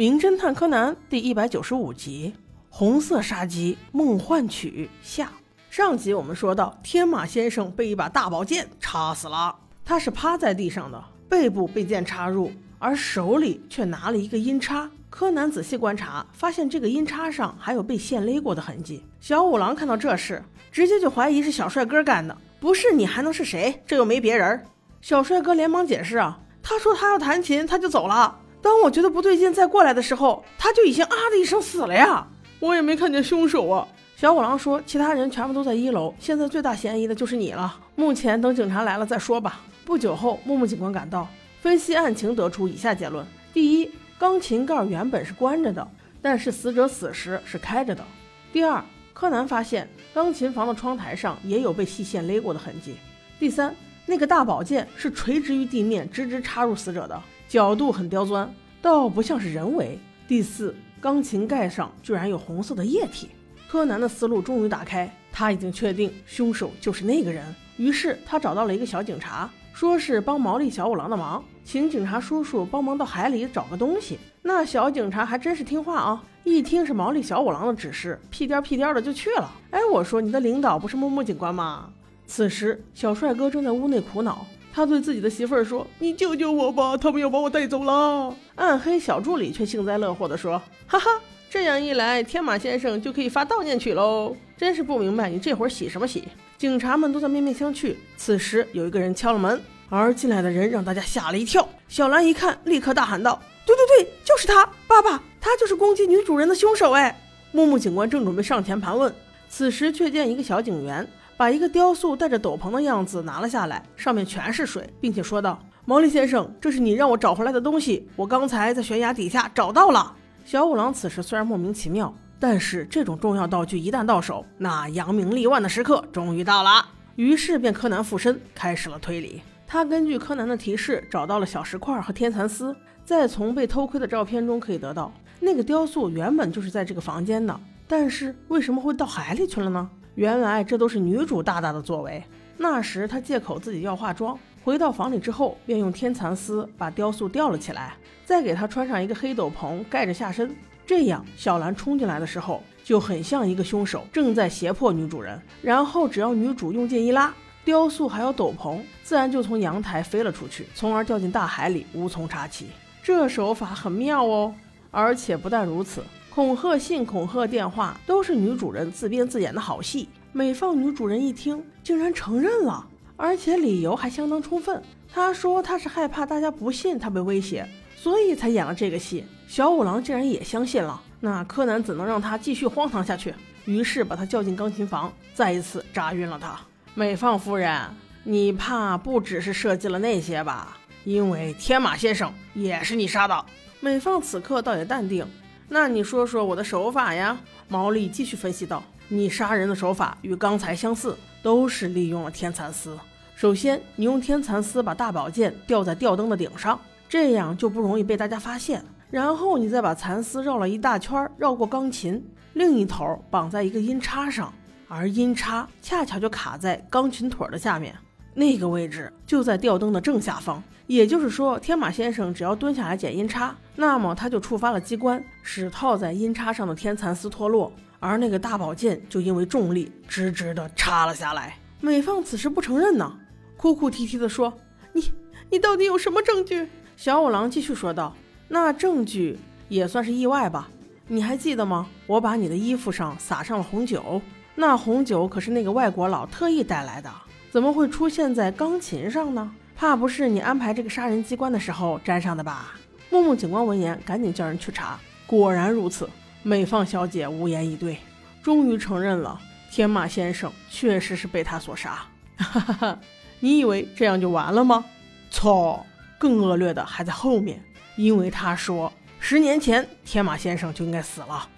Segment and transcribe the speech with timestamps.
[0.00, 2.32] 名侦探柯南》第一百九十五集
[2.70, 5.30] 《红色杀机梦幻曲》下。
[5.68, 14.90] 上集我们说到，天马先生被一把大宝剑插死了，他是趴在地上的，背部被剑插入，而手里却拿了一个音叉。
[15.10, 19.04] 柯南仔细观察，发现这个音叉上还有被线勒过的痕迹。
[19.20, 23.82] 小五郎看到这事，直接就怀疑是小帅哥干的，不是你还能是谁？
[23.86, 24.64] 这又没别人。
[25.02, 28.38] 小帅哥连忙解释啊，他说他要弹琴，他就走了。
[28.62, 32.26] 当我觉得不对劲再过来的时候，他就已经啊的一声死了呀！
[32.58, 33.86] 我也没看见凶手啊。
[34.16, 37.80] 小五郎说，其他人全部都在一楼，现在最大嫌疑的就是你了。
[37.96, 39.60] 目前等警察来了再说吧。
[39.84, 41.26] 不久后，木木警官赶到，
[41.62, 45.88] 分析案情，得出以下结论：第一，钢琴盖原本是关着的，
[46.20, 48.04] 但是死者死时是开着的。
[48.52, 48.84] 第二，
[49.14, 52.96] 柯南发现钢琴房的窗台上也有被细线勒过的痕迹。
[53.38, 57.18] 第三，那个大宝剑是垂直于地面，直直插入死者的。
[57.50, 58.48] 角度很刁钻，
[58.80, 59.98] 倒不像是人为。
[60.28, 63.28] 第四，钢琴盖上居然有红色的液体。
[63.68, 67.44] 柯南的思路终于打开，他已经确定凶手就是那个人。
[67.76, 74.16] 于是他找到了一个小警察，说是帮毛利小五郎的忙，请警察叔叔帮忙到海里找个东西。
[74.42, 79.50] 那小警察还真是听话啊，一听是毛利小五郎的指示，屁颠屁颠的就去了。
[79.72, 81.90] 哎，我说你的领导不是木木警官吗？
[82.28, 84.46] 此时小帅哥正在屋内苦恼。
[84.72, 91.10] 他对自己的媳妇儿说：“你救救我吧，他们要把我带走了。”暗黑小助理却幸灾乐祸地说：“哈哈，
[91.50, 94.36] 这样一来，天马先生就可以发悼念曲喽！
[94.56, 96.24] 真是不明白你这会儿喜什么喜？”
[96.56, 97.96] 警察们都在面面相觑。
[98.16, 101.66] 此时有一个人敲了门，而进来的人让大家吓了一跳。
[101.88, 104.64] 小兰一看，立刻大喊道：“对对对，就是他！
[104.86, 107.18] 爸爸，他就是攻击女主人的凶手！”哎，
[107.50, 109.12] 木木警官正准备上前盘问，
[109.48, 111.08] 此时却见一个小警员。
[111.40, 120.14] 把一个雕塑戴着斗篷的样子拿了下来，上面全是水，并且说道：“毛利先生，这是你让我找回来的东西，我刚才在悬崖底下找到了。”
[120.44, 126.86] 小五郎此时虽然莫名其妙，但是这种重要道具一旦到手，那扬名立万的时刻终于到了。
[127.16, 129.40] 于是便柯南附身，开始了推理。
[129.66, 135.10] 他根据柯南的提示找到了小石块和天蚕丝，再从被偷窥的照片中可以得到，
[135.40, 139.88] 那个雕塑原本就是在这个房间的，但是为什么会到海里去了呢？
[140.20, 142.22] 原来这都是女主大大的作为。
[142.58, 147.94] 那时她借口自己要化妆，回到房里之后，便用天蚕丝把雕塑吊了起来，
[148.26, 150.54] 再给她穿上一个黑斗篷盖着下身。
[150.86, 155.40] 这样，小兰冲进来的时候就很像一个凶手正在胁迫女主人。
[155.62, 157.32] 然后只要女主用劲一拉，
[157.64, 162.66] 雕塑还有斗篷自然就从阳台飞了出去，从而掉进大海里，无从查起。
[163.02, 164.54] 这手法很妙哦。
[164.90, 166.02] 而且不但如此。
[166.30, 170.08] 恐吓信、恐吓电话都是女主人自编自演的好戏。
[170.32, 172.86] 美放女主人一听，竟然承认了，
[173.16, 174.80] 而且理由还相当充分。
[175.12, 179.24] 她说她是害怕大家不信她被威胁，所以才演了这个戏。
[179.48, 183.34] 小五郎竟然也相信了，那柯南怎能让他继续荒唐下去？
[183.64, 186.56] 于是把他叫进钢琴房，再一次扎晕了他。
[186.94, 187.76] 美放夫人，
[188.22, 190.78] 你怕不只是设计了那些吧？
[191.04, 193.44] 因为天马先生也是你杀的。
[193.80, 195.26] 美放此刻倒也淡定。
[195.72, 197.38] 那你说说我的手法呀？
[197.68, 202.98] 毛利继续分析道：“你杀人的手法与刚才相似，都是利用了天蚕丝。
[203.36, 206.76] 首先，你用天蚕丝把大宝剑吊在吊灯的顶上，
[207.08, 208.84] 这样就不容易被大家发现。
[209.12, 212.20] 然后你再把蚕丝绕了一大圈，绕过钢琴，
[212.54, 214.52] 另一头绑在一个音叉上，
[214.88, 217.94] 而音叉恰巧就卡在钢琴腿的下面。”
[218.34, 231.56] 那个位置就在吊灯的正下方，也就是说，天马先生只要蹲下来捡音叉，那么他就触发了机关，使套在音叉上的天蚕丝脱落，而那个大宝剑就因为重力直直的插了下来。
[231.80, 233.18] 美凤此时不承认呢，
[233.56, 234.52] 哭哭啼啼的说
[234.92, 235.10] ：“你
[235.50, 238.14] 你到底有什么证据？”小五郎继续说道
[238.48, 239.38] ：“那证据
[239.68, 240.68] 也算是意外吧？
[241.08, 241.88] 你还记得吗？
[242.06, 244.20] 我把你的衣服上撒上了红酒，
[244.54, 247.10] 那红酒可是那个外国佬特意带来的。”
[247.50, 249.52] 怎么会出现在钢琴上呢？
[249.74, 252.74] 怕不是你安排这个杀人机关的时候粘上的吧？
[253.10, 254.98] 木木警官闻言，赶紧叫人去查。
[255.26, 256.08] 果然如此，
[256.44, 257.98] 美放小姐无言以对，
[258.40, 262.06] 终于承认了，天马先生确实是被他所杀。
[262.36, 262.98] 哈哈哈，
[263.40, 264.84] 你以为这样就完了吗？
[265.30, 265.84] 错，
[266.18, 267.60] 更恶劣的还在后面。
[267.96, 271.48] 因为他说，十年前天马先生就应该死了，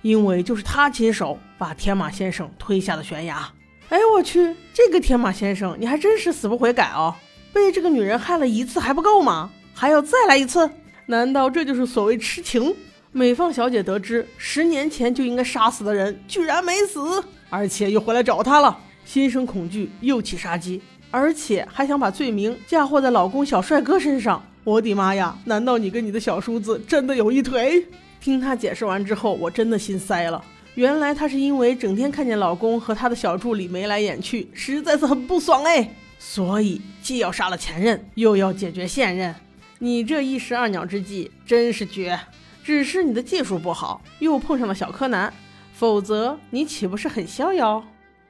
[0.00, 3.46] 因为就是他亲手把天马先生推下了悬崖。
[3.92, 7.14] 哎，我去，这个天马先生，你还真是死不悔改哦！
[7.52, 9.50] 被这个女人害了一次还不够吗？
[9.74, 10.70] 还要再来一次？
[11.04, 12.74] 难道这就是所谓痴情？
[13.12, 20.80] 美凤小姐得知十年前就应该杀死的人居然没死，而且又回来找她了，心生恐惧，又起杀机，
[21.10, 24.42] 而且还想把罪名嫁祸在老公小帅哥身上。
[24.64, 25.36] 我的妈呀！
[25.44, 27.86] 难道你跟你的小叔子真的有一腿？
[28.22, 30.42] 听他解释完之后，我真的心塞了。
[30.74, 39.34] 原来她是因为整天看见老公和她的小助理眉来眼去，实在是很不爽哎，所以既要杀了前任，又要解决现任。
[39.78, 42.18] 你这一石二鸟之计真是绝，
[42.64, 45.32] 只是你的技术不好，又碰上了小柯南，
[45.74, 47.84] 否则你岂不是很逍遥？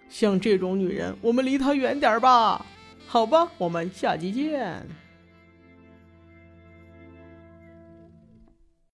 [0.09, 2.65] 像这种女人，我们离她远点吧。
[3.07, 5.02] 好吧，我们下集见。